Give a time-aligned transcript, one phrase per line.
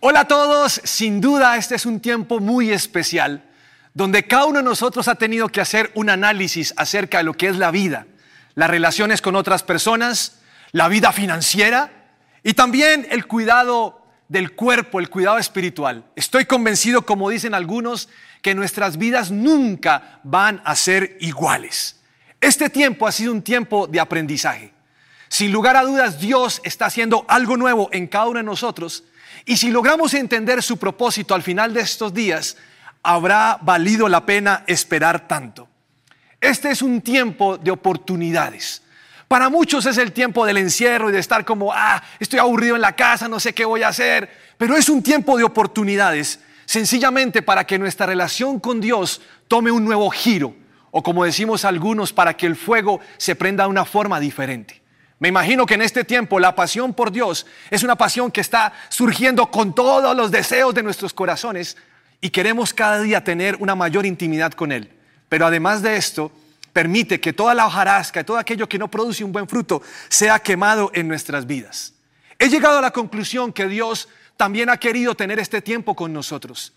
[0.00, 3.42] Hola a todos, sin duda este es un tiempo muy especial
[3.94, 7.48] donde cada uno de nosotros ha tenido que hacer un análisis acerca de lo que
[7.48, 8.06] es la vida,
[8.54, 10.38] las relaciones con otras personas,
[10.70, 11.90] la vida financiera
[12.44, 16.04] y también el cuidado del cuerpo, el cuidado espiritual.
[16.14, 18.08] Estoy convencido, como dicen algunos,
[18.40, 21.96] que nuestras vidas nunca van a ser iguales.
[22.40, 24.72] Este tiempo ha sido un tiempo de aprendizaje.
[25.26, 29.02] Sin lugar a dudas, Dios está haciendo algo nuevo en cada uno de nosotros
[29.48, 32.58] y si logramos entender su propósito al final de estos días,
[33.02, 35.66] habrá valido la pena esperar tanto.
[36.38, 38.82] Este es un tiempo de oportunidades.
[39.26, 42.82] Para muchos es el tiempo del encierro y de estar como, ah, estoy aburrido en
[42.82, 47.40] la casa, no sé qué voy a hacer, pero es un tiempo de oportunidades, sencillamente
[47.40, 50.54] para que nuestra relación con Dios tome un nuevo giro,
[50.90, 54.82] o como decimos algunos, para que el fuego se prenda de una forma diferente.
[55.20, 58.72] Me imagino que en este tiempo la pasión por Dios es una pasión que está
[58.88, 61.76] surgiendo con todos los deseos de nuestros corazones
[62.20, 64.92] y queremos cada día tener una mayor intimidad con Él.
[65.28, 66.30] Pero además de esto,
[66.72, 70.92] permite que toda la hojarasca, todo aquello que no produce un buen fruto, sea quemado
[70.94, 71.94] en nuestras vidas.
[72.38, 76.72] He llegado a la conclusión que Dios también ha querido tener este tiempo con nosotros.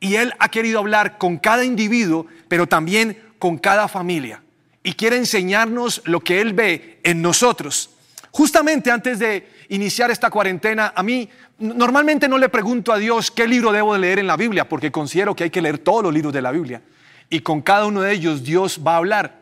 [0.00, 4.42] Y Él ha querido hablar con cada individuo, pero también con cada familia
[4.86, 7.90] y quiere enseñarnos lo que Él ve en nosotros.
[8.30, 11.28] Justamente antes de iniciar esta cuarentena, a mí
[11.58, 14.92] normalmente no le pregunto a Dios qué libro debo de leer en la Biblia, porque
[14.92, 16.82] considero que hay que leer todos los libros de la Biblia.
[17.28, 19.34] Y con cada uno de ellos Dios va a hablar.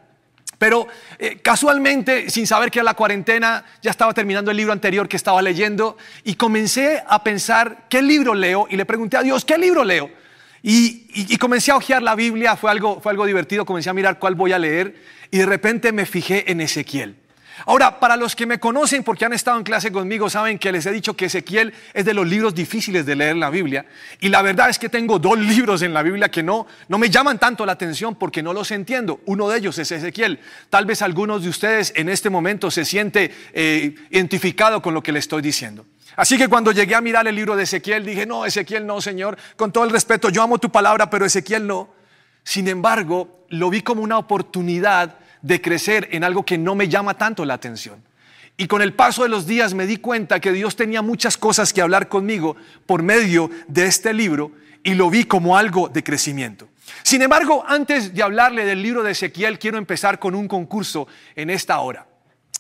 [0.57, 0.87] Pero
[1.19, 5.19] eh, casualmente, sin saber que era la cuarentena, ya estaba terminando el libro anterior que
[5.19, 9.59] estaba leyendo y comencé a pensar qué libro leo y le pregunté a Dios, ¿qué
[9.59, 10.11] libro leo?
[10.67, 14.35] Y, comencé a hojear la Biblia, fue algo, fue algo divertido, comencé a mirar cuál
[14.35, 14.95] voy a leer
[15.35, 17.17] y de repente me fijé en Ezequiel.
[17.67, 20.87] Ahora, para los que me conocen porque han estado en clase conmigo, saben que les
[20.87, 23.85] he dicho que Ezequiel es de los libros difíciles de leer en la Biblia.
[24.21, 27.11] Y la verdad es que tengo dos libros en la Biblia que no, no me
[27.11, 29.23] llaman tanto la atención porque no los entiendo.
[29.27, 30.39] Uno de ellos es Ezequiel.
[30.71, 35.11] Tal vez algunos de ustedes en este momento se siente eh, identificado con lo que
[35.11, 35.85] le estoy diciendo.
[36.15, 39.37] Así que cuando llegué a mirar el libro de Ezequiel, dije, no, Ezequiel no, Señor,
[39.57, 41.93] con todo el respeto, yo amo tu palabra, pero Ezequiel no.
[42.45, 47.19] Sin embargo, lo vi como una oportunidad de crecer en algo que no me llama
[47.19, 48.03] tanto la atención.
[48.57, 51.73] Y con el paso de los días me di cuenta que Dios tenía muchas cosas
[51.73, 52.57] que hablar conmigo
[52.87, 56.69] por medio de este libro y lo vi como algo de crecimiento.
[57.03, 61.07] Sin embargo, antes de hablarle del libro de Ezequiel, quiero empezar con un concurso
[61.37, 62.07] en esta hora.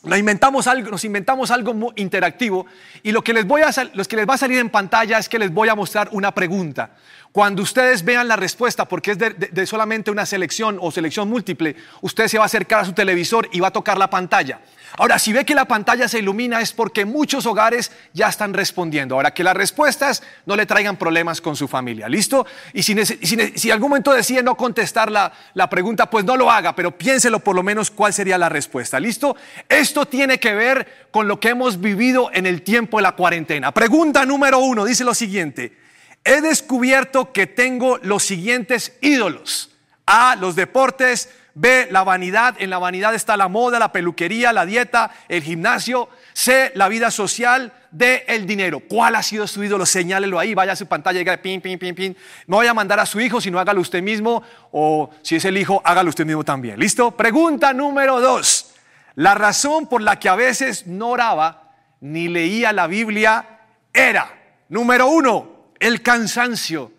[0.04, 2.66] Nos inventamos algo, nos inventamos algo interactivo
[3.03, 5.28] y lo que, les voy a, lo que les va a salir en pantalla es
[5.28, 6.91] que les voy a mostrar una pregunta.
[7.32, 12.28] Cuando ustedes vean la respuesta, porque es de, solamente una selección o selección múltiple, usted
[12.28, 14.60] se va a acercar a su televisor y va a tocar la pantalla.
[14.97, 19.15] Ahora, si ve que la pantalla se ilumina es porque muchos hogares ya están respondiendo.
[19.15, 22.09] Ahora, que las respuestas no le traigan problemas con su familia.
[22.09, 22.47] ¿Listo?
[22.72, 26.75] Y si, si, algún momento decide no contestar la, la pregunta, pues no lo haga,
[26.77, 29.00] pero piénselo por lo menos cuál sería la respuesta.
[29.00, 29.37] ¿Listo?
[29.69, 33.72] Esto tiene que ver con lo que hemos vivido en el tiempo de la cuarentena.
[33.72, 35.84] Pregunta número uno dice lo siguiente
[36.25, 39.71] he descubierto que tengo los siguientes ídolos.
[40.06, 41.31] A, los deportes.
[41.54, 42.56] B, la vanidad.
[42.59, 46.09] En la vanidad está la moda, la peluquería, la dieta, el gimnasio.
[46.32, 47.72] C, la vida social.
[47.91, 48.81] D, el dinero.
[48.81, 49.87] ¿Cuál ha sido su ídolo?
[49.87, 52.16] Señálelo ahí, vaya a su pantalla y diga pin, pin, pin, pin.
[52.47, 54.43] No voy a mandar a su hijo, sino hágalo usted mismo.
[54.72, 56.78] O si es el hijo, hágalo usted mismo también.
[56.78, 57.12] ¿Listo?
[57.12, 58.75] Pregunta número dos.
[59.14, 61.70] La razón por la que a veces no oraba
[62.00, 63.60] ni leía la Biblia
[63.93, 64.28] era,
[64.69, 66.93] número uno, el cansancio.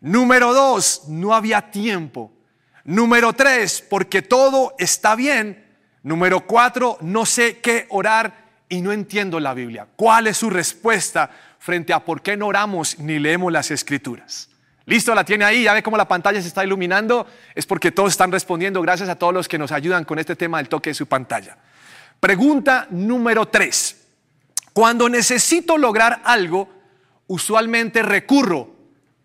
[0.00, 2.31] Número dos, no había tiempo.
[2.84, 5.64] Número tres, porque todo está bien.
[6.02, 9.86] Número cuatro, no sé qué orar y no entiendo la Biblia.
[9.94, 14.48] ¿Cuál es su respuesta frente a por qué no oramos ni leemos las escrituras?
[14.84, 17.26] Listo, la tiene ahí, ya ve cómo la pantalla se está iluminando.
[17.54, 20.58] Es porque todos están respondiendo gracias a todos los que nos ayudan con este tema
[20.58, 21.56] del toque de su pantalla.
[22.18, 24.08] Pregunta número tres.
[24.72, 26.68] Cuando necesito lograr algo,
[27.28, 28.74] usualmente recurro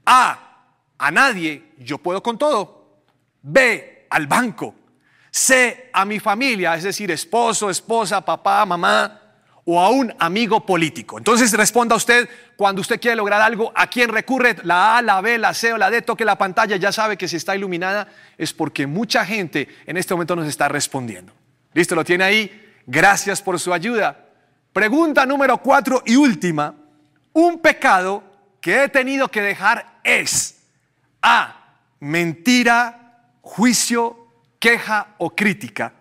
[0.06, 0.65] a,
[0.98, 2.76] a nadie, yo puedo con todo.
[3.50, 4.76] B, al banco.
[5.32, 9.22] C, a mi familia, es decir, esposo, esposa, papá, mamá
[9.70, 11.18] o a un amigo político.
[11.18, 14.56] Entonces responda usted cuando usted quiere lograr algo, ¿a quién recurre?
[14.64, 17.28] La A, la B, la C o la D, toque la pantalla, ya sabe que
[17.28, 18.08] si está iluminada
[18.38, 21.34] es porque mucha gente en este momento nos está respondiendo.
[21.74, 21.96] ¿Listo?
[21.96, 22.74] ¿Lo tiene ahí?
[22.86, 24.26] Gracias por su ayuda.
[24.72, 26.74] Pregunta número cuatro y última.
[27.34, 28.24] Un pecado
[28.62, 30.62] que he tenido que dejar es
[31.22, 33.06] A, mentira,
[33.48, 34.28] juicio,
[34.60, 35.94] queja o crítica.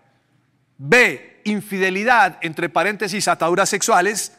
[0.76, 4.32] B, infidelidad, entre paréntesis, ataduras sexuales.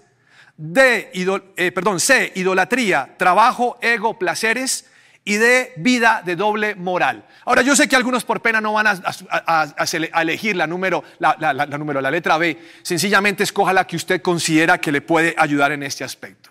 [0.57, 1.11] D,
[1.55, 4.85] eh, perdón, C, idolatría, trabajo, ego, placeres
[5.23, 7.25] y D, vida de doble moral.
[7.45, 12.01] Ahora, yo sé que algunos por pena no van a, elegir la número, la, número,
[12.01, 12.57] la letra B.
[12.81, 16.49] Sencillamente escoja la que usted considera que le puede ayudar en este aspecto.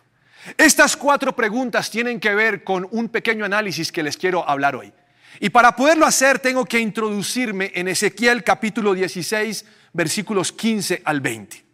[0.56, 4.92] Estas cuatro preguntas tienen que ver con un pequeño análisis que les quiero hablar hoy.
[5.40, 11.64] Y para poderlo hacer tengo que introducirme en Ezequiel capítulo 16, versículos 15 al 20.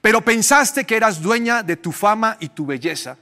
[0.00, 3.16] Pero pensaste que eras dueña de tu fama y tu belleza.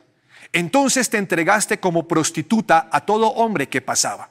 [0.52, 4.30] Entonces te entregaste como prostituta a todo hombre que pasaba.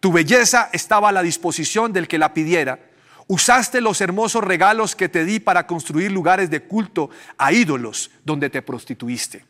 [0.00, 2.80] Tu belleza estaba a la disposición del que la pidiera.
[3.28, 8.50] Usaste los hermosos regalos que te di para construir lugares de culto a ídolos donde
[8.50, 9.44] te prostituiste.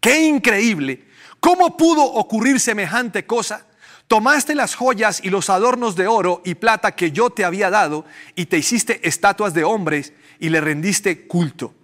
[0.00, 1.06] Qué increíble.
[1.40, 3.67] ¿Cómo pudo ocurrir semejante cosa?
[4.08, 8.06] Tomaste las joyas y los adornos de oro y plata que yo te había dado
[8.34, 11.74] y te hiciste estatuas de hombres y le rendiste culto.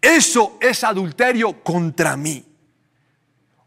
[0.00, 2.46] Eso es adulterio contra mí.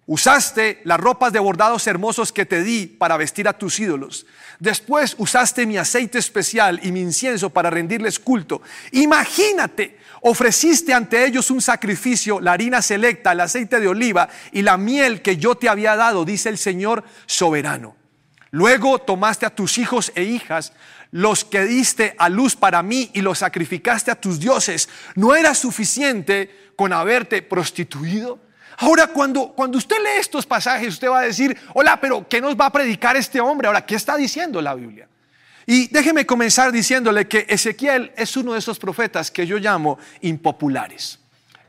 [0.08, 4.26] Usaste las ropas de bordados hermosos que te di para vestir a tus ídolos.
[4.58, 8.64] Después usaste mi aceite especial y mi incienso para rendirles culto.
[8.92, 14.78] Imagínate, ofreciste ante ellos un sacrificio, la harina selecta, el aceite de oliva y la
[14.78, 17.99] miel que yo te había dado, dice el Señor soberano.
[18.52, 20.74] Luego tomaste a tus hijos e hijas,
[21.12, 24.90] los que diste a luz para mí y los sacrificaste a tus dioses.
[25.16, 28.40] ¿No era suficiente con haberte prostituido?
[28.78, 32.56] Ahora, cuando, cuando usted lee estos pasajes, usted va a decir, hola, pero ¿qué nos
[32.56, 33.68] va a predicar este hombre?
[33.68, 35.08] Ahora, ¿qué está diciendo la Biblia?
[35.66, 41.20] Y déjeme comenzar diciéndole que Ezequiel es uno de esos profetas que yo llamo impopulares.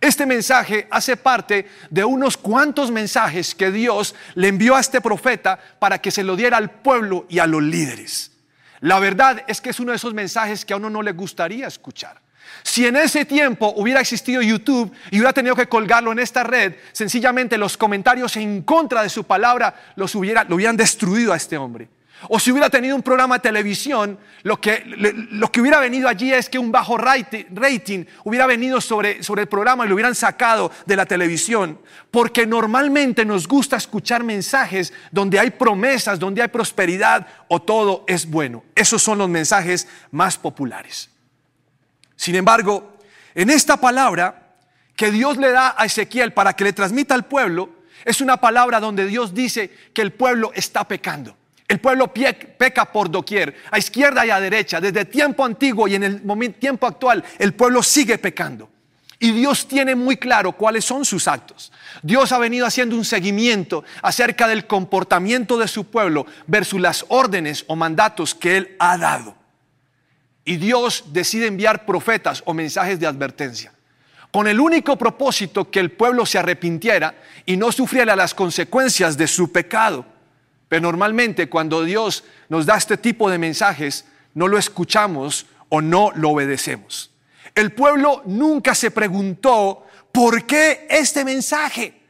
[0.01, 5.59] Este mensaje hace parte de unos cuantos mensajes que Dios le envió a este profeta
[5.79, 8.33] para que se lo diera al pueblo y a los líderes.
[8.81, 11.67] La verdad es que es uno de esos mensajes que a uno no le gustaría
[11.67, 12.19] escuchar.
[12.63, 16.75] Si en ese tiempo hubiera existido YouTube y hubiera tenido que colgarlo en esta red,
[16.93, 21.89] sencillamente los comentarios en contra de su palabra los lo hubieran destruido a este hombre.
[22.29, 24.85] O si hubiera tenido un programa de televisión, lo que,
[25.53, 29.85] que hubiera venido allí es que un bajo rating hubiera venido sobre, sobre el programa
[29.85, 31.81] y lo hubieran sacado de la televisión.
[32.11, 38.29] Porque normalmente nos gusta escuchar mensajes donde hay promesas, donde hay prosperidad o todo es
[38.29, 38.65] bueno.
[38.75, 41.11] Esos son los mensajes más populares.
[42.17, 42.99] Sin embargo,
[43.35, 44.57] en esta palabra
[44.95, 47.71] que Dios le da a Ezequiel para que le transmita al pueblo,
[48.05, 51.40] es una palabra donde Dios dice que el pueblo está pecando.
[51.71, 56.03] El pueblo peca por doquier, a izquierda y a derecha, desde tiempo antiguo y en
[56.03, 58.69] el tiempo actual, el pueblo sigue pecando.
[59.21, 61.71] Y Dios tiene muy claro cuáles son sus actos.
[62.03, 67.65] Dios ha venido haciendo un seguimiento acerca del comportamiento de su pueblo versus las órdenes
[67.69, 69.37] o mandatos que Él ha dado.
[70.45, 73.73] Y Dios decide enviar profetas o mensajes de advertencia
[74.33, 77.15] con el único propósito que el pueblo se arrepintiera
[77.47, 80.05] y no sufriera las consecuencias de su pecado.
[80.71, 86.13] Pero normalmente cuando Dios nos da este tipo de mensajes, no lo escuchamos o no
[86.15, 87.11] lo obedecemos.
[87.57, 92.01] El pueblo nunca se preguntó por qué este mensaje,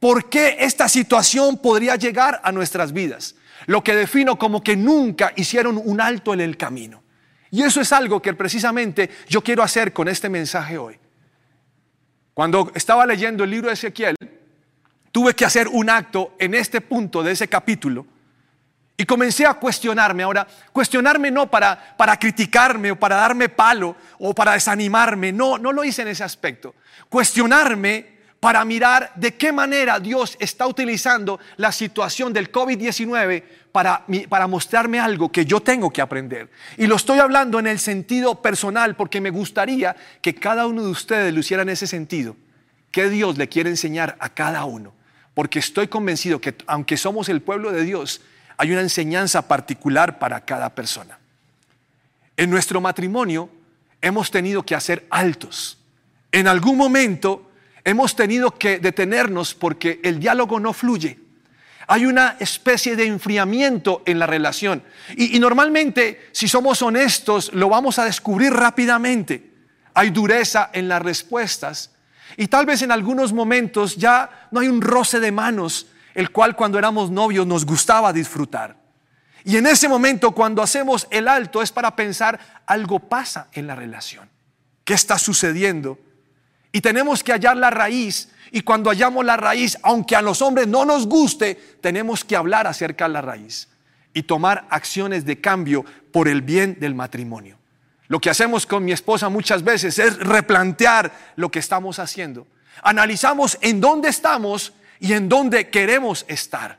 [0.00, 3.34] por qué esta situación podría llegar a nuestras vidas.
[3.66, 7.02] Lo que defino como que nunca hicieron un alto en el camino.
[7.50, 10.96] Y eso es algo que precisamente yo quiero hacer con este mensaje hoy.
[12.32, 14.16] Cuando estaba leyendo el libro de Ezequiel,
[15.16, 18.04] tuve que hacer un acto en este punto de ese capítulo
[18.98, 20.24] y comencé a cuestionarme.
[20.24, 25.72] Ahora, cuestionarme no para, para criticarme o para darme palo o para desanimarme, no, no
[25.72, 26.74] lo hice en ese aspecto.
[27.08, 33.42] Cuestionarme para mirar de qué manera Dios está utilizando la situación del COVID-19
[33.72, 36.50] para, para mostrarme algo que yo tengo que aprender.
[36.76, 40.90] Y lo estoy hablando en el sentido personal porque me gustaría que cada uno de
[40.90, 42.36] ustedes lo hiciera en ese sentido.
[42.90, 44.95] ¿Qué Dios le quiere enseñar a cada uno?
[45.36, 48.22] Porque estoy convencido que aunque somos el pueblo de Dios,
[48.56, 51.18] hay una enseñanza particular para cada persona.
[52.38, 53.50] En nuestro matrimonio
[54.00, 55.76] hemos tenido que hacer altos.
[56.32, 57.50] En algún momento
[57.84, 61.18] hemos tenido que detenernos porque el diálogo no fluye.
[61.86, 64.82] Hay una especie de enfriamiento en la relación.
[65.18, 69.50] Y, normalmente, si somos honestos, lo vamos a descubrir rápidamente.
[69.92, 71.90] Hay dureza en las respuestas.
[72.36, 76.56] Y tal vez en algunos momentos ya no hay un roce de manos, el cual
[76.56, 78.76] cuando éramos novios nos gustaba disfrutar.
[79.44, 83.76] Y en ese momento, cuando hacemos el alto, es para pensar, algo pasa en la
[83.76, 84.28] relación.
[84.84, 85.98] ¿Qué está sucediendo?
[86.72, 88.30] Y tenemos que hallar la raíz.
[88.50, 92.66] Y cuando hallamos la raíz, aunque a los hombres no nos guste, tenemos que hablar
[92.66, 93.68] acerca de la raíz
[94.12, 97.58] y tomar acciones de cambio por el bien del matrimonio.
[98.08, 102.46] Lo que hacemos con mi esposa muchas veces es replantear lo que estamos haciendo.
[102.82, 106.78] Analizamos en dónde estamos y en dónde queremos estar.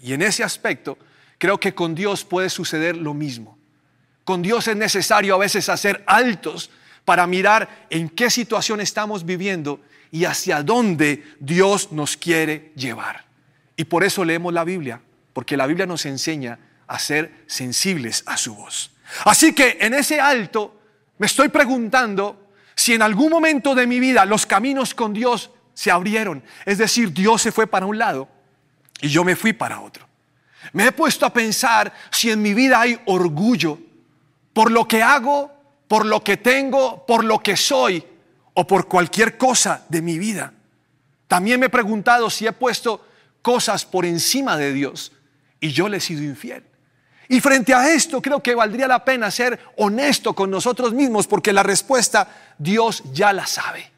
[0.00, 0.98] Y en ese aspecto,
[1.38, 3.58] creo que con Dios puede suceder lo mismo.
[4.24, 6.70] Con Dios es necesario a veces hacer altos
[7.04, 9.80] para mirar en qué situación estamos viviendo
[10.12, 13.24] y hacia dónde Dios nos quiere llevar.
[13.76, 15.00] Y por eso leemos la Biblia,
[15.32, 18.90] porque la Biblia nos enseña a ser sensibles a su voz.
[19.24, 20.80] Así que en ese alto
[21.18, 25.90] me estoy preguntando si en algún momento de mi vida los caminos con Dios se
[25.90, 26.42] abrieron.
[26.64, 28.28] Es decir, Dios se fue para un lado
[29.00, 30.06] y yo me fui para otro.
[30.72, 33.78] Me he puesto a pensar si en mi vida hay orgullo
[34.52, 35.52] por lo que hago,
[35.88, 38.04] por lo que tengo, por lo que soy
[38.54, 40.52] o por cualquier cosa de mi vida.
[41.26, 43.06] También me he preguntado si he puesto
[43.42, 45.12] cosas por encima de Dios
[45.60, 46.64] y yo le he sido infiel.
[47.30, 51.52] Y frente a esto creo que valdría la pena ser honesto con nosotros mismos porque
[51.52, 53.88] la respuesta Dios ya la sabe.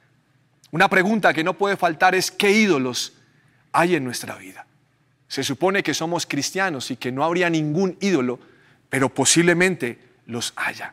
[0.71, 3.15] Una pregunta que no puede faltar es ¿qué ídolos
[3.73, 4.67] hay en nuestra vida?
[5.29, 8.39] Se supone que somos cristianos y que no habría ningún ídolo,
[8.91, 10.93] pero posiblemente los haya.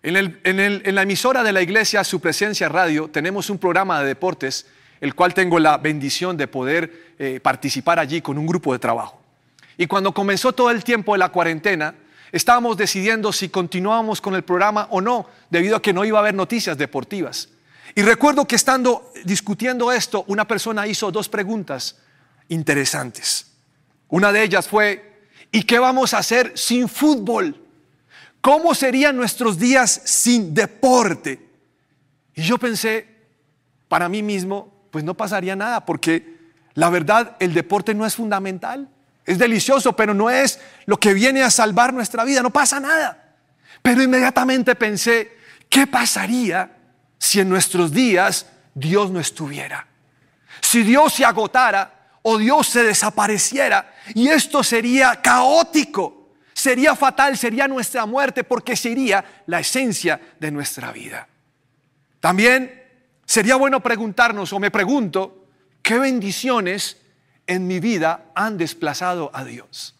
[0.00, 4.66] En, la emisora de la iglesia Su Presencia Radio tenemos un programa de deportes,
[5.00, 9.21] el cual tengo la bendición de poder eh, participar allí con un grupo de trabajo.
[9.76, 11.94] Y cuando comenzó todo el tiempo de la cuarentena,
[12.30, 16.22] estábamos decidiendo si continuábamos con el programa o no, debido a que no iba a
[16.22, 17.48] haber noticias deportivas.
[17.94, 21.98] Y recuerdo que estando discutiendo esto, una persona hizo dos preguntas
[22.48, 23.46] interesantes.
[24.08, 27.56] Una de ellas fue, ¿y qué vamos a hacer sin fútbol?
[28.40, 31.48] ¿Cómo serían nuestros días sin deporte?
[32.34, 33.06] Y yo pensé,
[33.88, 36.38] para mí mismo, pues no pasaría nada, porque
[36.74, 38.88] la verdad, el deporte no es fundamental.
[39.24, 43.36] Es delicioso, pero no es lo que viene a salvar nuestra vida, no pasa nada.
[43.80, 45.36] Pero inmediatamente pensé,
[45.68, 46.76] ¿qué pasaría
[47.18, 49.86] si en nuestros días Dios no estuviera?
[50.60, 57.66] Si Dios se agotara o Dios se desapareciera, y esto sería caótico, sería fatal, sería
[57.66, 61.28] nuestra muerte, porque sería la esencia de nuestra vida.
[62.20, 62.82] También
[63.24, 65.48] sería bueno preguntarnos, o me pregunto,
[65.82, 67.01] ¿qué bendiciones
[67.46, 69.94] en mi vida han desplazado a Dios.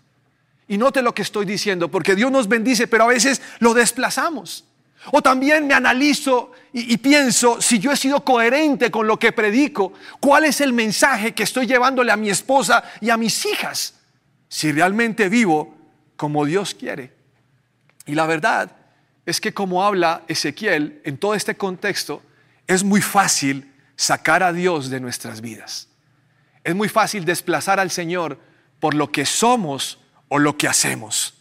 [0.69, 4.65] Y note lo que estoy diciendo, porque Dios nos bendice, pero a veces lo desplazamos.
[5.11, 9.93] O también me analizo y, pienso si yo he sido coherente con lo que predico,
[10.21, 13.95] cuál es el mensaje que estoy llevándole a mi esposa y a mis hijas,
[14.49, 15.77] si realmente vivo
[16.17, 17.13] como Dios quiere.
[18.07, 18.71] Y la verdad
[19.27, 22.23] es que como habla Ezequiel en todo este contexto,
[22.67, 25.89] es muy fácil sacar a Dios de nuestras vidas.
[26.65, 28.39] Es muy fácil desplazar al Señor
[28.81, 31.35] por lo que somos o lo que hacemos.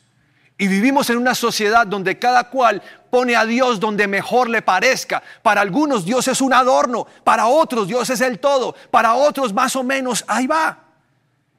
[0.57, 5.23] Y vivimos en una sociedad donde cada cual pone a Dios donde mejor le parezca.
[5.41, 9.75] Para algunos Dios es un adorno, para otros Dios es el todo, para otros más
[9.75, 10.77] o menos ahí va.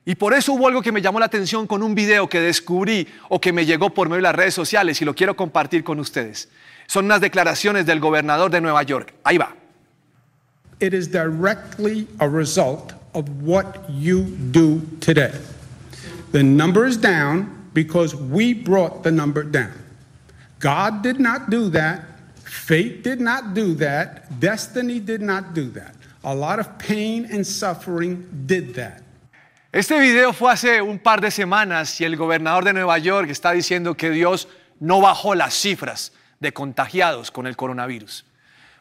[0.04, 3.08] Y por eso hubo algo que me llamó la atención con un video que descubrí
[3.28, 6.00] o que me llegó por medio de las redes sociales y lo quiero compartir con
[6.00, 6.48] ustedes.
[6.86, 9.14] Son unas declaraciones del gobernador de Nueva York.
[9.24, 9.54] Ahí va.
[10.80, 15.32] It is directly a result of what you do today.
[16.32, 19.72] The number is down because we brought the number down.
[20.58, 22.04] God did not do that.
[22.44, 24.40] Fate did not do that.
[24.40, 25.94] Destiny did not do that.
[26.24, 29.02] A lot of pain and suffering did that.
[29.72, 33.52] Este video fue hace un par de semanas y el gobernador de Nueva York está
[33.52, 34.46] diciendo que Dios
[34.80, 38.24] no bajó las cifras de contagiados con el coronavirus.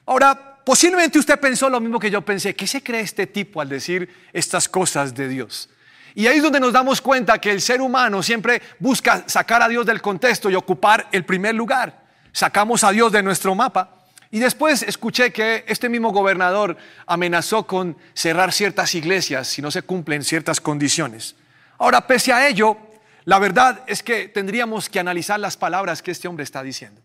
[0.06, 2.56] Ahora, posiblemente usted pensó lo mismo que yo pensé.
[2.56, 5.70] ¿Qué se cree este tipo al decir estas cosas de Dios?
[6.14, 9.70] Y ahí es donde nos damos cuenta que el ser humano siempre busca sacar a
[9.70, 12.04] Dios del contexto y ocupar el primer lugar.
[12.34, 13.98] Sacamos a Dios de nuestro mapa.
[14.30, 19.82] Y después escuché que este mismo gobernador amenazó con cerrar ciertas iglesias si no se
[19.82, 21.36] cumplen ciertas condiciones.
[21.78, 22.78] Ahora, pese a ello,
[23.26, 27.02] la verdad es que tendríamos que analizar las palabras que este hombre está diciendo.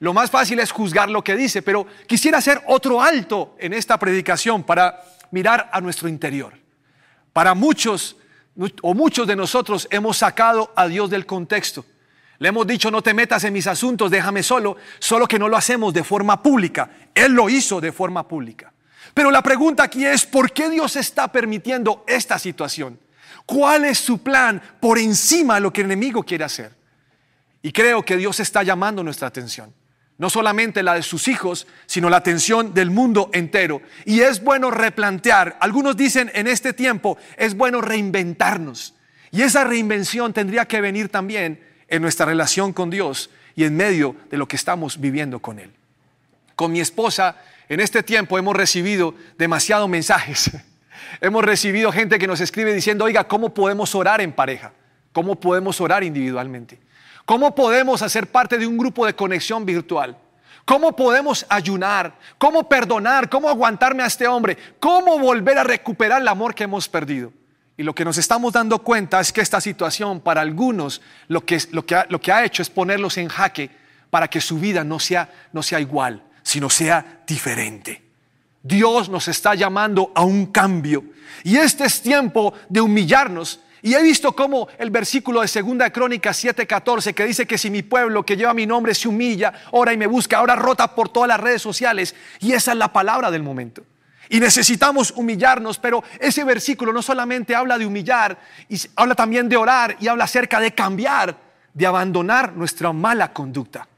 [0.00, 3.98] Lo más fácil es juzgar lo que dice, pero quisiera hacer otro alto en esta
[3.98, 5.02] predicación para
[5.32, 6.54] mirar a nuestro interior.
[7.32, 8.16] Para muchos
[8.82, 11.84] o muchos de nosotros hemos sacado a Dios del contexto.
[12.38, 15.56] Le hemos dicho, no te metas en mis asuntos, déjame solo, solo que no lo
[15.56, 16.90] hacemos de forma pública.
[17.12, 18.72] Él lo hizo de forma pública.
[19.12, 23.00] Pero la pregunta aquí es, ¿por qué Dios está permitiendo esta situación?
[23.44, 26.72] ¿Cuál es su plan por encima de lo que el enemigo quiere hacer?
[27.62, 29.74] Y creo que Dios está llamando nuestra atención
[30.18, 33.80] no solamente la de sus hijos, sino la atención del mundo entero.
[34.04, 38.94] Y es bueno replantear, algunos dicen en este tiempo, es bueno reinventarnos.
[39.30, 44.16] Y esa reinvención tendría que venir también en nuestra relación con Dios y en medio
[44.30, 45.72] de lo que estamos viviendo con Él.
[46.54, 47.36] Con mi esposa
[47.70, 50.50] En este tiempo hemos recibido demasiados mensajes.
[51.20, 54.72] hemos recibido gente que nos escribe diciendo, oiga, ¿cómo podemos orar en pareja?
[55.12, 56.78] ¿Cómo podemos orar individualmente?
[57.28, 60.16] ¿Cómo podemos hacer parte de un grupo de conexión virtual?
[60.64, 62.14] ¿Cómo podemos ayunar?
[62.38, 63.28] ¿Cómo perdonar?
[63.28, 64.56] ¿Cómo aguantarme a este hombre?
[64.80, 67.30] ¿Cómo volver a recuperar el amor que hemos perdido?
[67.76, 71.60] Y lo que nos estamos dando cuenta es que esta situación para algunos lo que,
[71.70, 73.68] lo que, ha, lo que ha hecho es ponerlos en jaque
[74.08, 78.02] para que su vida no sea, no sea igual, sino sea diferente.
[78.62, 81.04] Dios nos está llamando a un cambio.
[81.44, 83.60] Y este es tiempo de humillarnos.
[83.82, 87.82] Y he visto cómo el versículo de Segunda Crónica 7:14 que dice que si mi
[87.82, 91.28] pueblo que lleva mi nombre se humilla, ora y me busca, ahora rota por todas
[91.28, 92.14] las redes sociales.
[92.40, 93.84] Y esa es la palabra del momento.
[94.30, 99.56] Y necesitamos humillarnos, pero ese versículo no solamente habla de humillar, y habla también de
[99.56, 101.36] orar y habla acerca de cambiar,
[101.72, 103.88] de abandonar nuestra mala conducta.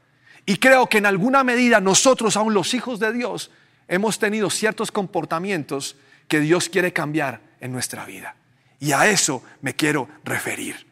[0.45, 3.51] Y creo que en alguna medida nosotros, aún los hijos de Dios,
[3.87, 5.97] hemos tenido ciertos comportamientos
[6.27, 8.35] que Dios quiere cambiar en nuestra vida.
[8.81, 10.87] Y a eso me quiero referir.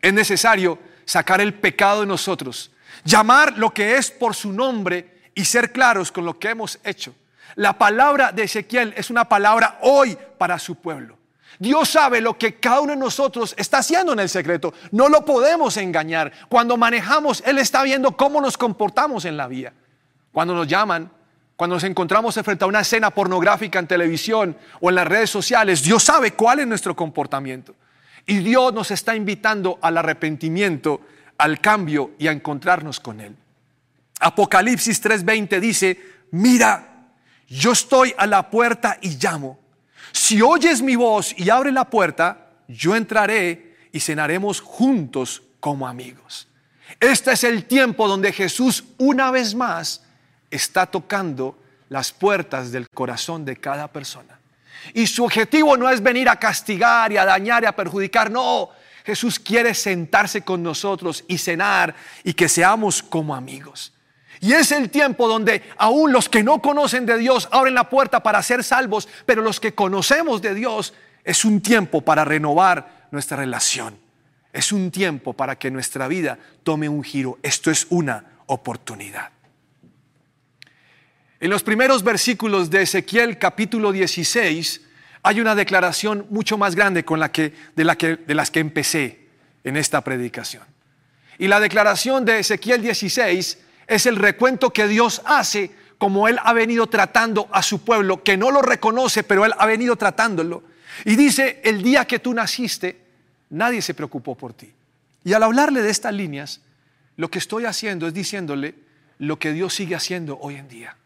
[0.00, 2.70] Es necesario sacar el pecado de nosotros,
[3.04, 7.14] llamar lo que es por su nombre y ser claros con lo que hemos hecho.
[7.54, 11.18] La palabra de Ezequiel es una palabra hoy para su pueblo.
[11.58, 14.74] Dios sabe lo que cada uno de nosotros está haciendo en el secreto.
[14.90, 16.32] No lo podemos engañar.
[16.50, 19.72] Cuando manejamos, Él está viendo cómo nos comportamos en la vía.
[20.32, 21.10] Cuando nos llaman,
[21.62, 25.84] cuando nos encontramos frente a una escena pornográfica en televisión o en las redes sociales,
[25.84, 27.76] Dios sabe cuál es nuestro comportamiento.
[28.26, 31.02] Y Dios nos está invitando al arrepentimiento,
[31.38, 33.36] al cambio y a encontrarnos con Él.
[34.18, 36.00] Apocalipsis 3:20 dice,
[36.32, 37.12] mira,
[37.46, 39.60] yo estoy a la puerta y llamo.
[40.10, 46.48] Si oyes mi voz y abres la puerta, yo entraré y cenaremos juntos como amigos.
[46.98, 50.01] Este es el tiempo donde Jesús una vez más
[50.52, 54.38] está tocando las puertas del corazón de cada persona.
[54.94, 58.70] Y su objetivo no es venir a castigar y a dañar y a perjudicar, no.
[59.04, 63.92] Jesús quiere sentarse con nosotros y cenar y que seamos como amigos.
[64.40, 68.22] Y es el tiempo donde aún los que no conocen de Dios abren la puerta
[68.22, 73.36] para ser salvos, pero los que conocemos de Dios es un tiempo para renovar nuestra
[73.36, 73.98] relación.
[74.52, 77.38] Es un tiempo para que nuestra vida tome un giro.
[77.42, 79.30] Esto es una oportunidad.
[81.42, 84.80] En los primeros versículos de Ezequiel capítulo 16
[85.24, 89.26] hay una declaración mucho más grande con la que, de, la de las que empecé
[89.64, 90.62] en esta predicación.
[91.38, 96.52] Y la declaración de Ezequiel 16 es el recuento que Dios hace como Él ha
[96.52, 100.62] venido tratando a su pueblo, que no lo reconoce, pero Él ha venido tratándolo.
[101.04, 103.00] Y dice, el día que tú naciste,
[103.50, 104.72] nadie se preocupó por ti.
[105.24, 106.60] Y al hablarle de estas líneas,
[107.16, 108.76] lo que estoy haciendo es diciéndole
[109.18, 110.96] lo que Dios sigue haciendo hoy en día.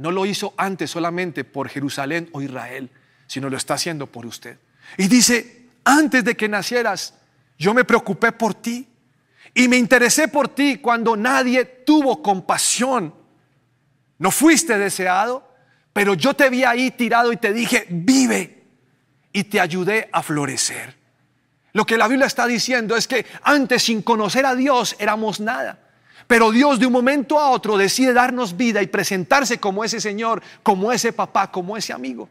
[0.00, 2.88] No lo hizo antes solamente por Jerusalén o Israel,
[3.26, 4.56] sino lo está haciendo por usted.
[4.96, 7.12] Y dice, antes de que nacieras,
[7.58, 8.88] yo me preocupé por ti.
[9.52, 13.14] Y me interesé por ti cuando nadie tuvo compasión.
[14.16, 15.46] No fuiste deseado,
[15.92, 18.62] pero yo te vi ahí tirado y te dije, vive.
[19.34, 20.96] Y te ayudé a florecer.
[21.74, 25.89] Lo que la Biblia está diciendo es que antes sin conocer a Dios éramos nada.
[26.30, 30.40] Pero Dios de un momento a otro decide darnos vida y presentarse como ese Señor,
[30.62, 32.28] como ese papá, como ese amigo.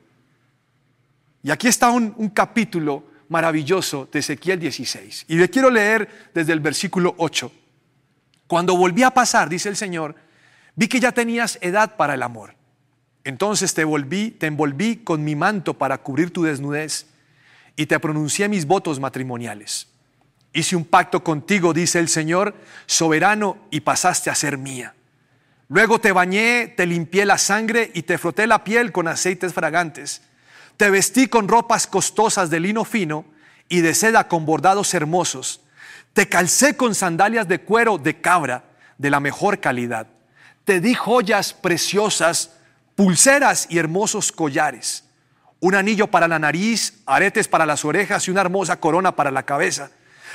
[1.44, 5.26] Y aquí está un, capítulo maravilloso de Ezequiel 16.
[5.28, 7.52] Y le quiero leer desde el versículo 8.
[8.48, 10.16] Cuando volví a pasar, dice el Señor,
[10.78, 12.56] vi que ya tenías edad para el amor.
[13.26, 17.08] Entonces te volví, te envolví con mi manto para cubrir tu desnudez
[17.76, 19.90] y te pronuncié mis votos matrimoniales.
[20.54, 24.96] Hice un pacto contigo, dice el Señor, soberano, y pasaste a ser mía.
[25.68, 30.24] Luego te bañé, te limpié la sangre y te froté la piel con aceites fragantes.
[30.78, 33.26] Te vestí con ropas costosas de lino fino
[33.68, 35.62] y de seda con bordados hermosos.
[36.14, 38.64] Te calcé con sandalias de cuero de cabra
[38.98, 40.08] de la mejor calidad.
[40.66, 42.56] Te di joyas preciosas,
[42.96, 45.04] pulseras y hermosos collares.
[45.60, 49.44] Un anillo para la nariz, aretes para las orejas y una hermosa corona para la
[49.44, 49.92] cabeza.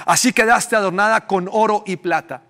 [0.07, 2.43] Así quedaste adornada con oro y plata.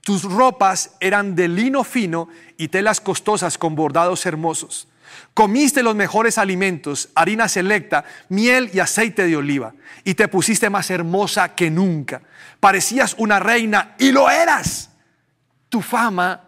[0.00, 4.88] Tus ropas eran de lino fino y telas costosas con bordados hermosos.
[5.34, 10.90] Comiste los mejores alimentos, harina selecta, miel y aceite de oliva, y te pusiste más
[10.90, 12.22] hermosa que nunca.
[12.60, 14.90] Parecías una reina y lo eras.
[15.68, 16.42] Tu fama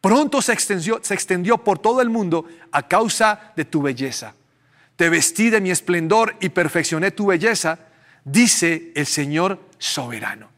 [0.00, 4.34] pronto se extendió, se extendió por todo el mundo a causa de tu belleza.
[4.96, 7.78] Te vestí de mi esplendor y perfeccioné tu belleza,
[8.24, 10.48] dice el Señor soberano.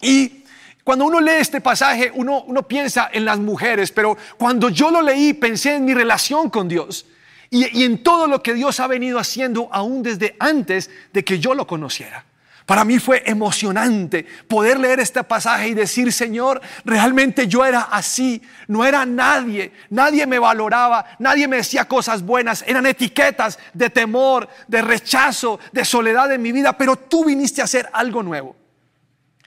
[0.00, 0.44] Y
[0.84, 5.00] Cuando uno lee este pasaje, uno, uno piensa en las mujeres, pero cuando yo lo
[5.00, 7.06] leí pensé en mi relación con Dios
[7.50, 11.38] y, y en todo lo que Dios ha venido haciendo aún desde antes de que
[11.38, 12.24] yo lo conociera.
[12.66, 18.40] Para mí fue emocionante poder leer este pasaje y decir, Señor, realmente yo era así,
[18.68, 24.48] no era nadie, nadie me valoraba, nadie me decía cosas buenas, eran etiquetas de temor,
[24.68, 28.56] de rechazo, de soledad en mi vida, pero tú viniste a hacer algo nuevo.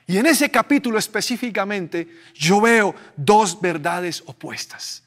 [0.08, 5.04] Y en ese capítulo específicamente yo veo dos verdades opuestas.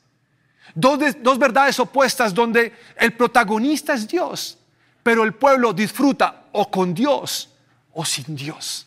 [0.75, 4.59] Dos, dos verdades opuestas donde el protagonista es Dios,
[5.03, 7.51] pero el pueblo disfruta o con Dios
[7.99, 8.87] o sin Dios.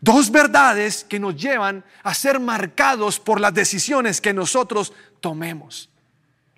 [0.00, 5.90] Dos verdades que nos llevan a ser marcados por las decisiones que nosotros tomemos.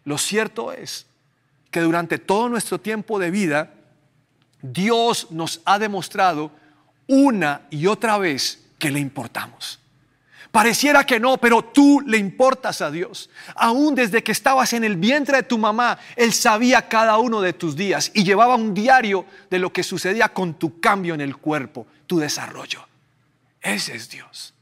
[0.05, 1.07] Lo cierto es
[1.73, 3.75] que durante todo nuestro tiempo de vida,
[4.63, 6.53] Dios nos ha demostrado
[7.09, 9.81] una y otra vez que le importamos.
[10.51, 13.29] Pareciera que no, pero tú le importas a Dios.
[13.55, 17.53] Aún desde que estabas en el vientre de tu mamá, Él sabía cada uno de
[17.53, 21.37] tus días y llevaba un diario de lo que sucedía con tu cambio en el
[21.37, 22.87] cuerpo, tu desarrollo.
[23.61, 24.55] Ese es Dios.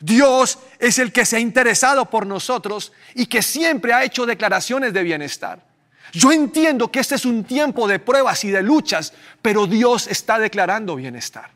[0.00, 4.92] Dios es el que se ha interesado por nosotros y que siempre ha hecho declaraciones
[4.92, 5.64] de bienestar.
[6.12, 10.38] Yo entiendo que este es un tiempo de pruebas y de luchas, pero Dios está
[10.38, 11.50] declarando bienestar.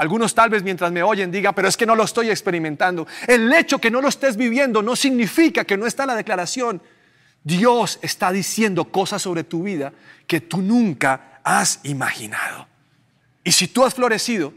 [0.00, 3.06] Algunos tal vez mientras me oyen digan, pero es que no lo estoy experimentando.
[3.28, 6.80] El hecho que no lo estés viviendo no significa que no está la declaración.
[7.44, 9.92] Dios está diciendo cosas sobre tu vida
[10.26, 12.66] que tú nunca has imaginado.
[13.44, 14.54] Y si tú has florecido,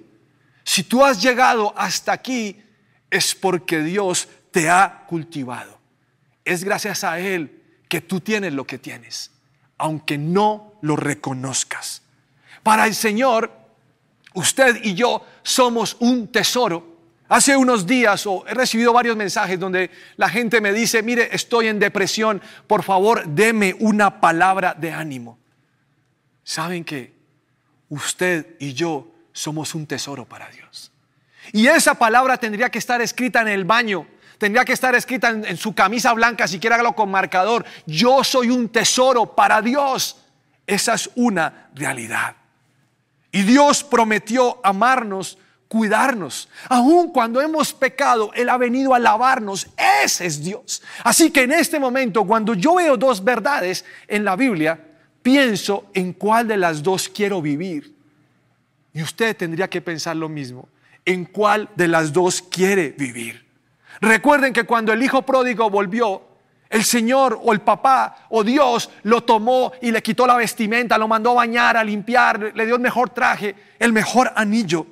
[0.64, 2.64] si tú has llegado hasta aquí,
[3.12, 5.78] es porque Dios te ha cultivado.
[6.46, 9.30] Es gracias a Él que tú tienes lo que tienes,
[9.78, 12.02] aunque no lo reconozcas.
[12.64, 13.63] Para el Señor,
[14.34, 16.94] usted y yo somos un tesoro.
[17.30, 21.80] Hace unos días he recibido varios mensajes donde la gente me dice, mire, estoy en
[21.80, 25.40] depresión, por favor, deme una palabra de ánimo.
[26.44, 27.14] ¿Saben que
[27.90, 30.92] usted y yo somos un tesoro para Dios?
[31.52, 34.06] Y esa palabra tendría que estar escrita en el baño,
[34.38, 37.66] tendría que estar escrita en, en su camisa blanca, si quiere hágalo con marcador.
[37.86, 40.18] Yo soy un tesoro para Dios.
[40.68, 42.36] Esa es una realidad.
[43.34, 46.48] Y Dios prometió amarnos, cuidarnos.
[46.70, 49.68] Aun cuando hemos pecado, Él ha venido a lavarnos.
[50.06, 50.84] Ese es Dios.
[51.04, 54.80] Así que en este momento, cuando yo veo dos verdades en la Biblia,
[55.24, 57.96] pienso en cuál de las dos quiero vivir.
[58.94, 60.70] Y usted tendría que pensar lo mismo.
[61.04, 63.44] ¿En cuál de las dos quiere vivir?
[64.00, 66.22] Recuerden que cuando el hijo pródigo volvió,
[66.70, 71.08] el Señor o el papá o Dios lo tomó y le quitó la vestimenta, lo
[71.08, 74.88] mandó a bañar, a limpiar, le dio el mejor traje, el mejor anillo,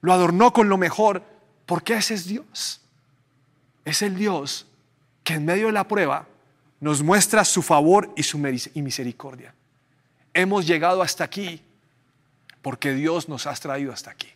[0.00, 1.22] lo adornó con lo mejor,
[1.66, 2.80] porque ese es Dios.
[3.84, 4.66] Es el Dios
[5.22, 6.26] que en medio de la prueba
[6.80, 9.54] nos muestra su favor y su misericordia.
[10.34, 11.62] Hemos llegado hasta aquí
[12.62, 14.28] porque Dios nos ha traído hasta aquí.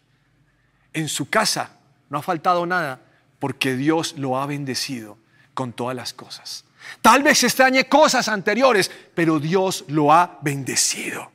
[0.93, 1.71] En su casa
[2.11, 3.01] no ha faltado nada
[3.39, 5.19] porque Dios lo ha bendecido
[5.57, 6.65] con todas las cosas.
[7.01, 11.33] Tal vez extrañe cosas anteriores, pero Dios lo ha bendecido.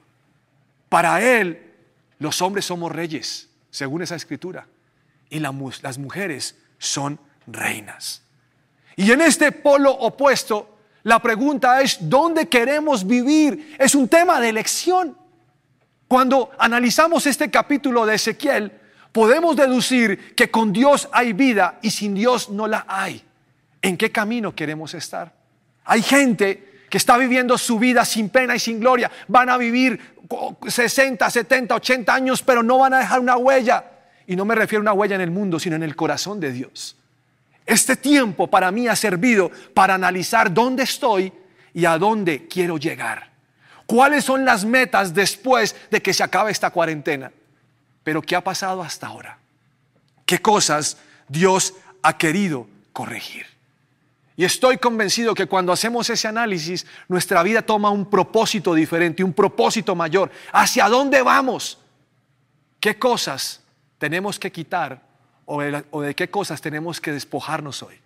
[0.88, 1.74] Para Él,
[2.20, 4.68] los hombres somos reyes, según esa escritura,
[5.28, 8.22] y las mujeres son reinas.
[8.96, 13.76] Y en este polo opuesto, la pregunta es, ¿dónde queremos vivir?
[13.80, 15.18] Es un tema de elección.
[16.08, 18.72] Cuando analizamos este capítulo de Ezequiel,
[19.12, 23.26] podemos deducir que con Dios hay vida y sin Dios no la hay.
[23.82, 25.34] ¿En qué camino queremos estar?
[25.86, 29.10] Hay gente que está viviendo su vida sin pena y sin gloria.
[29.28, 30.00] Van a vivir
[30.67, 33.84] 60, 70, 80 años, pero no van a dejar una huella.
[34.28, 36.52] Y no me refiero a una huella en el mundo, sino en el corazón de
[36.52, 36.96] Dios.
[37.65, 41.32] Este tiempo para mí ha servido para analizar dónde estoy
[41.74, 43.32] y a dónde quiero llegar.
[43.86, 47.32] ¿Cuáles son las metas después de que se acabe esta cuarentena?
[48.04, 49.38] Pero ¿qué ha pasado hasta ahora?
[50.26, 53.51] ¿Qué cosas Dios ha querido corregir?
[54.38, 59.34] Y estoy convencido que cuando hacemos ese análisis, nuestra vida toma un propósito diferente, un
[59.34, 60.32] propósito mayor.
[60.54, 61.80] ¿Hacia dónde vamos?
[62.80, 63.62] ¿Qué cosas
[63.98, 65.02] tenemos que quitar
[65.46, 68.00] o de, qué cosas tenemos que despojarnos hoy?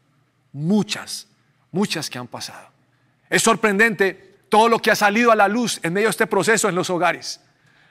[0.51, 1.27] Muchas,
[1.71, 2.69] muchas que han pasado.
[3.29, 6.67] Es sorprendente todo lo que ha salido a la luz en medio de este proceso
[6.67, 7.39] en los hogares.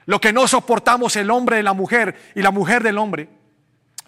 [0.05, 3.29] Lo que no soportamos el hombre de la mujer y la mujer del hombre.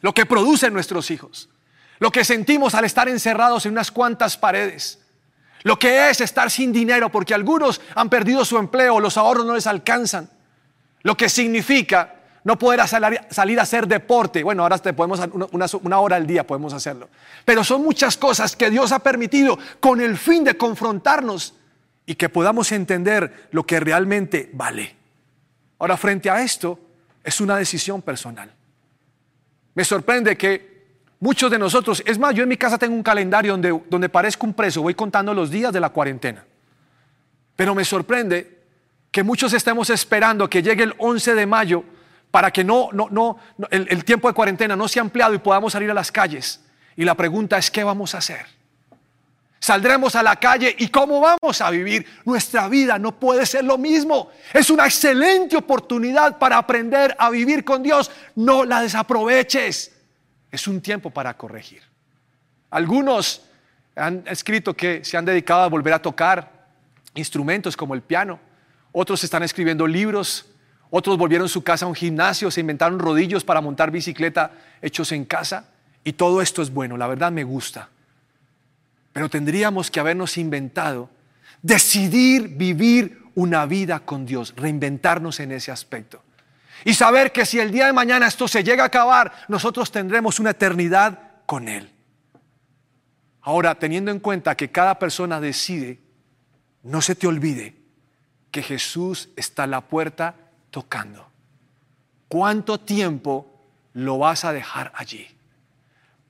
[0.01, 1.49] Lo que producen nuestros hijos
[1.99, 4.99] lo que sentimos al estar encerrados en unas cuantas paredes,
[5.63, 9.55] lo que es estar sin dinero porque algunos han perdido su empleo, los ahorros no
[9.55, 10.29] les alcanzan,
[11.01, 14.41] lo que significa no poder salir a hacer deporte.
[14.41, 15.19] Bueno, ahora te podemos
[15.51, 17.09] una, una hora al día podemos hacerlo.
[17.43, 21.55] Pero son muchas cosas que Dios ha permitido con el fin de confrontarnos
[22.05, 24.95] y que podamos entender lo que realmente vale.
[25.79, 26.79] Ahora, frente a esto,
[27.21, 28.49] es una decisión personal.
[29.75, 30.76] Me sorprende que
[31.19, 34.45] muchos de nosotros, es más, yo en mi casa tengo un calendario donde, donde parezco
[34.45, 36.45] un preso, voy contando los días de la cuarentena.
[37.55, 38.57] Pero me sorprende
[39.11, 41.83] que muchos estemos esperando que llegue el 11 de mayo
[42.29, 43.37] para que no, no, no,
[43.71, 46.63] el, el tiempo de cuarentena no sea ampliado y podamos salir a las calles.
[46.95, 48.57] Y la pregunta es, ¿qué vamos a hacer?
[49.59, 52.05] Saldremos a la calle y cómo vamos a vivir.
[52.25, 54.29] Nuestra vida no puede ser lo mismo.
[54.53, 58.11] Es una excelente oportunidad para aprender a vivir con Dios.
[58.35, 59.96] No la desaproveches.
[60.51, 61.81] Es un tiempo para corregir.
[62.69, 63.41] Algunos
[63.95, 66.67] han escrito que se han dedicado a volver a tocar
[67.15, 68.39] instrumentos como el piano.
[68.91, 70.45] Otros están escribiendo libros.
[70.89, 75.25] Otros volvieron su casa a un gimnasio, se inventaron rodillos para montar bicicleta hechos en
[75.25, 75.69] casa.
[76.03, 77.89] Y todo esto es bueno, la verdad me gusta.
[79.11, 81.09] Pero tendríamos que habernos inventado,
[81.61, 86.23] decidir vivir una vida con Dios, reinventarnos en ese aspecto.
[86.85, 90.39] Y saber que si el día de mañana esto se llega a acabar, nosotros tendremos
[90.39, 91.91] una eternidad con Él.
[93.41, 95.99] Ahora, teniendo en cuenta que cada persona decide,
[96.83, 97.75] no se te olvide
[98.51, 100.35] que Jesús está a la puerta
[100.69, 101.29] tocando.
[102.27, 103.61] ¿Cuánto tiempo
[103.93, 105.27] lo vas a dejar allí?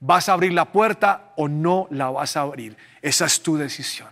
[0.00, 2.76] ¿Vas a abrir la puerta o no la vas a abrir?
[3.02, 4.10] Esa es tu decisión.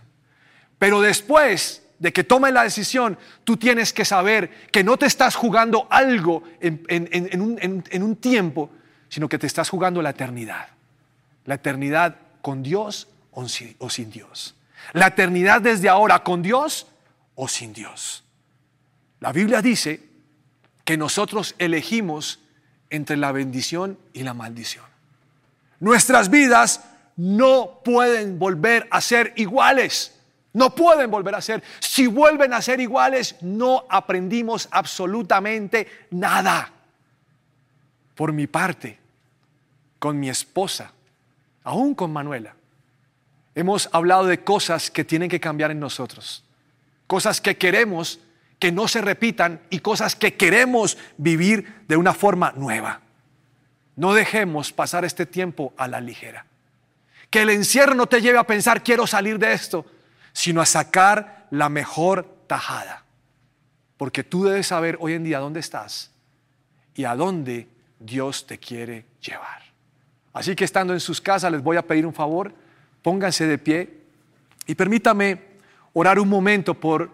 [0.79, 5.35] Pero después de que tomes la decisión, tú tienes que saber que no te estás
[5.35, 7.41] jugando algo en,
[8.03, 8.71] un, tiempo,
[9.09, 10.69] sino que te estás jugando la eternidad.
[11.45, 14.55] La eternidad con Dios o sin Dios.
[14.93, 16.87] La eternidad desde ahora con Dios
[17.35, 18.25] o sin Dios.
[19.21, 20.03] La Biblia dice
[20.85, 22.41] que nosotros elegimos
[22.91, 24.85] entre la bendición y la maldición.
[25.81, 26.83] Nuestras vidas
[27.17, 30.16] no pueden volver a ser iguales.
[30.57, 31.63] No pueden volver a ser.
[31.81, 36.73] Si vuelven a ser iguales, no aprendimos absolutamente nada.
[38.15, 38.99] Por mi parte,
[39.99, 40.93] con mi esposa,
[41.63, 42.57] aún con Manuela,
[43.55, 46.43] hemos hablado de cosas que tienen que cambiar en nosotros.
[47.07, 48.19] Cosas que queremos
[48.59, 53.03] que no se repitan y cosas que queremos vivir de una forma nueva.
[53.95, 56.47] No dejemos pasar este tiempo a la ligera.
[57.29, 59.85] Que el encierro no te lleve a pensar quiero salir de esto,
[60.37, 63.05] sino a sacar la mejor tajada.
[63.97, 66.11] Porque tú debes saber hoy en día dónde estás
[66.95, 67.69] y a dónde
[67.99, 69.63] Dios te quiere llevar.
[70.35, 72.53] Así que estando en sus casas les voy a pedir un favor,
[73.01, 74.03] pónganse de pie
[74.67, 75.41] y permítame
[75.95, 77.11] orar un momento por,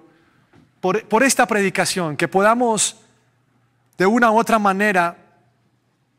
[0.80, 2.96] por, esta predicación, que podamos
[3.98, 5.16] de una u otra manera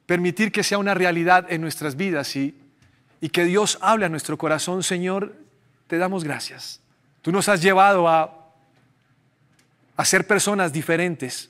[0.06, 2.58] permitir que sea una realidad en nuestras vidas y,
[3.20, 5.36] y que Dios hable a nuestro corazón, Señor,
[5.88, 6.80] te damos gracias.
[7.24, 8.52] Tú nos has llevado a,
[9.98, 11.50] a ser personas diferentes.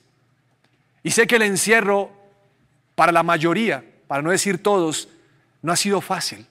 [1.02, 2.10] Y sé que el encierro
[2.94, 5.10] para la mayoría, para no decir todos,
[5.60, 6.46] no ha sido fácil.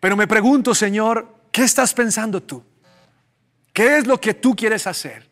[0.00, 2.64] Pero me pregunto, Señor, ¿qué estás pensando tú?
[3.72, 5.28] ¿Qué es lo que tú quieres hacer?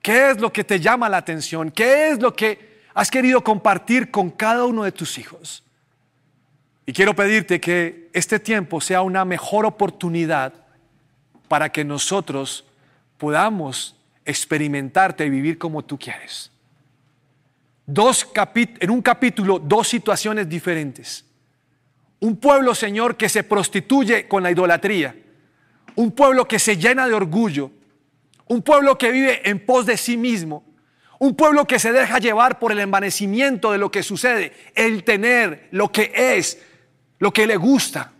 [0.00, 1.70] ¿Qué es lo que te llama la atención?
[1.70, 2.68] ¿Qué es lo que
[2.98, 5.62] has querido compartir con cada uno de tus hijos.
[6.84, 10.52] Y quiero pedirte que este tiempo sea una mejor oportunidad
[11.48, 12.64] para que nosotros
[13.16, 16.52] podamos experimentarte y vivir como tú quieres.
[17.86, 21.24] Dos en un capítulo, dos situaciones diferentes.
[22.20, 25.16] Un pueblo, Señor, que se prostituye con la idolatría.
[25.94, 27.70] Un pueblo que se llena de orgullo.
[28.46, 30.64] Un pueblo que vive en pos de sí mismo.
[31.18, 35.68] Un pueblo que se deja llevar por el envanecimiento de lo que sucede, el tener
[35.72, 36.62] lo que es,
[37.18, 38.12] lo que le gusta.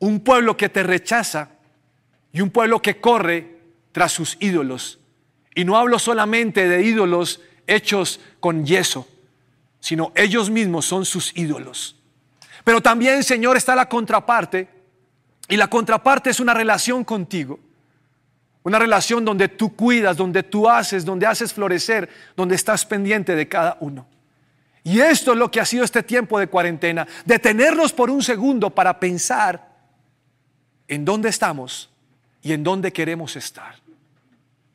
[0.00, 1.59] Un pueblo que te rechaza
[2.32, 3.58] y un pueblo que corre
[3.92, 4.98] tras sus ídolos.
[5.54, 9.08] Y no hablo solamente de ídolos hechos con yeso,
[9.80, 11.96] sino ellos mismos son sus ídolos.
[12.64, 14.68] Pero también, Señor, está la contraparte,
[15.48, 17.58] y la contraparte es una relación contigo
[18.62, 23.48] una relación donde tú cuidas, donde tú haces, donde haces florecer, donde estás pendiente de
[23.48, 24.06] cada uno.
[24.82, 28.70] Y esto es lo que ha sido este tiempo de cuarentena, detenernos por un segundo
[28.70, 29.68] para pensar
[30.88, 31.89] en dónde estamos
[32.42, 33.76] y en dónde queremos estar.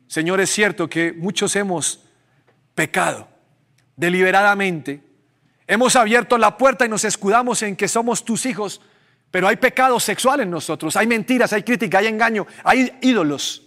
[0.08, 2.01] Señor, es cierto que muchos hemos
[2.73, 3.28] pecado
[3.95, 5.01] deliberadamente,
[5.67, 8.82] hemos abierto la puerta y nos escudamos en que somos tus hijos,
[9.32, 13.63] pero hay pecado sexual en nosotros, hay mentiras, hay crítica, hay engaño, hay ídolos.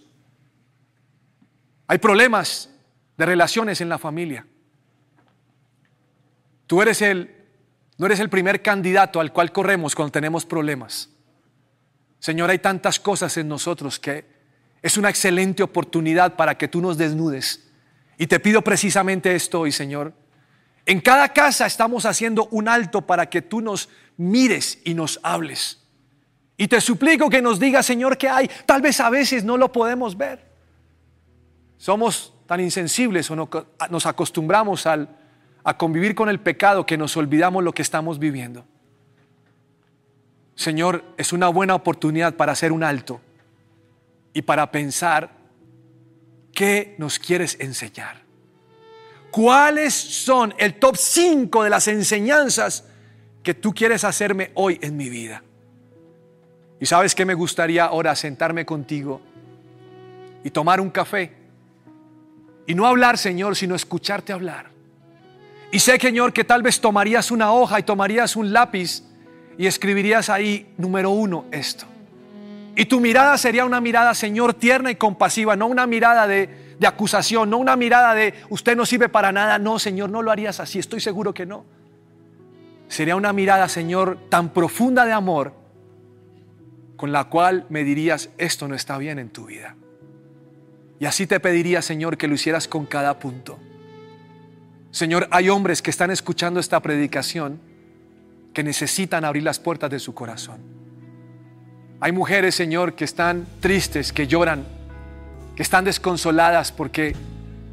[1.87, 2.69] Hay problemas
[3.17, 4.45] de relaciones en la familia.
[6.67, 7.35] Tú eres el,
[7.97, 11.09] no eres el primer candidato al cual corremos cuando tenemos problemas.
[12.19, 14.25] Señor, hay tantas cosas en nosotros que
[14.81, 17.69] es una excelente oportunidad para que tú nos desnudes.
[18.17, 20.13] Y te pido precisamente esto hoy, Señor.
[20.85, 25.81] En cada casa estamos haciendo un alto para que tú nos mires y nos hables.
[26.57, 28.49] Y te suplico que nos digas, Señor, que hay.
[28.65, 30.45] Tal vez a veces no lo podemos ver.
[31.77, 33.35] Somos tan insensibles o
[33.89, 35.15] nos acostumbramos al,
[35.63, 38.65] a convivir con el pecado que nos olvidamos lo que estamos viviendo.
[40.59, 43.21] Señor, es una buena oportunidad para hacer un alto
[44.33, 45.29] y para pensar
[46.53, 48.21] qué nos quieres enseñar.
[49.31, 52.83] ¿Cuáles son el top 5 de las enseñanzas
[53.41, 55.41] que tú quieres hacerme hoy en mi vida?
[56.81, 59.21] Y sabes que me gustaría ahora sentarme contigo
[60.43, 61.37] y tomar un café
[62.67, 64.71] y no hablar, Señor, sino escucharte hablar.
[65.71, 69.03] Y sé, Señor, que tal vez tomarías una hoja y tomarías un lápiz
[69.59, 71.85] y escribirías ahí, número uno, esto.
[72.77, 76.87] Y tu mirada sería una mirada, Señor, tierna y compasiva, no una mirada de, de
[76.87, 79.59] acusación, no una mirada de usted no sirve para nada.
[79.59, 81.65] No, Señor, no lo harías así, estoy seguro que no.
[82.87, 85.51] Sería una mirada, Señor, tan profunda de amor
[86.95, 89.75] con la cual me dirías, esto no está bien en tu vida.
[91.01, 93.59] Y así te pediría, Señor, que lo hicieras con cada punto.
[94.91, 97.67] Señor, hay hombres que están escuchando esta predicación
[98.53, 100.59] que necesitan abrir las puertas de su corazón.
[102.01, 104.65] Hay mujeres, Señor, que están tristes, que lloran,
[105.55, 107.15] que están desconsoladas porque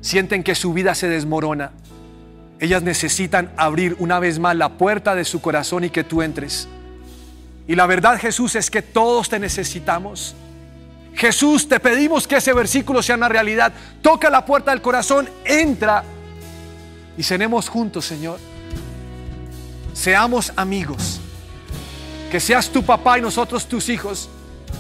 [0.01, 1.73] sienten que su vida se desmorona.
[2.59, 6.69] Ellas necesitan abrir una vez más la puerta de su corazón y que tú entres.
[7.69, 10.35] Y la verdad, Jesús, es que todos te necesitamos.
[11.15, 13.73] Jesús, te pedimos que ese versículo sea una realidad.
[14.03, 16.05] Toca la puerta del corazón, entra
[17.17, 18.39] y cenemos juntos, Señor.
[19.97, 21.21] Seamos amigos.
[22.31, 24.29] Que seas tu papá y nosotros tus hijos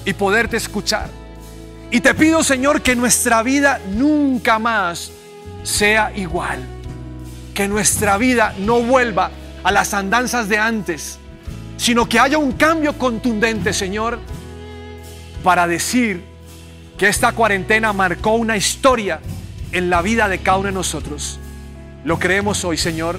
[0.05, 1.09] y poderte escuchar.
[1.91, 5.11] Y te pido, Señor, que nuestra vida nunca más
[5.63, 6.61] sea igual.
[7.55, 9.31] Que nuestra vida no vuelva
[9.65, 11.19] a las andanzas de antes
[11.77, 14.19] sino que haya un cambio contundente, Señor,
[15.43, 16.25] para decir
[16.99, 19.21] que esta cuarentena marcó una historia
[19.73, 21.39] en la vida de cada uno de nosotros.
[22.05, 23.19] Lo creemos hoy, Señor,